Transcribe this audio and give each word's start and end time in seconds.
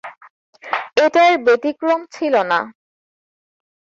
এটা 1.03 1.21
এর 1.27 1.37
ব্যতিক্রম 1.45 1.99
ছিল 2.15 2.33
না। 2.43 2.59